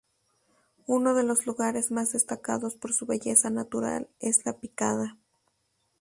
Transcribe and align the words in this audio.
Uno 0.87 1.13
de 1.13 1.21
los 1.21 1.45
lugares 1.45 1.91
más 1.91 2.13
destacados 2.13 2.73
por 2.73 2.91
su 2.91 3.05
belleza 3.05 3.51
natural 3.51 4.09
es 4.19 4.47
La 4.47 4.53
Picada. 4.53 5.15